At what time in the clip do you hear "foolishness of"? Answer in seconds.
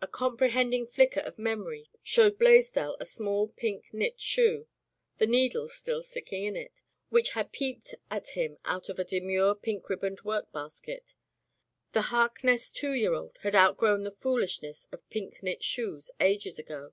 14.12-15.10